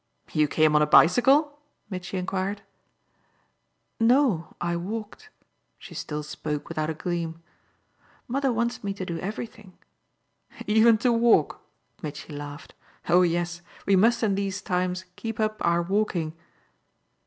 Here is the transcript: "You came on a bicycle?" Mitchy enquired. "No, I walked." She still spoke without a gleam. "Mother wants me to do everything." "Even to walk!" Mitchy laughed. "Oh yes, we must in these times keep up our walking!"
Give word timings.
"You 0.31 0.47
came 0.47 0.75
on 0.75 0.81
a 0.81 0.87
bicycle?" 0.87 1.59
Mitchy 1.91 2.17
enquired. 2.17 2.63
"No, 3.99 4.55
I 4.59 4.75
walked." 4.75 5.29
She 5.77 5.93
still 5.93 6.23
spoke 6.23 6.67
without 6.69 6.89
a 6.89 6.95
gleam. 6.95 7.43
"Mother 8.27 8.51
wants 8.51 8.83
me 8.83 8.95
to 8.95 9.05
do 9.05 9.19
everything." 9.19 9.77
"Even 10.65 10.97
to 11.05 11.13
walk!" 11.13 11.61
Mitchy 12.01 12.33
laughed. 12.33 12.73
"Oh 13.09 13.21
yes, 13.21 13.61
we 13.85 13.95
must 13.95 14.23
in 14.23 14.33
these 14.33 14.59
times 14.59 15.05
keep 15.15 15.39
up 15.39 15.57
our 15.63 15.83
walking!" 15.83 16.33